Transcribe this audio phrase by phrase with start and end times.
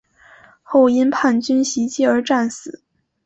[0.63, 2.81] 后因叛军袭击而战死。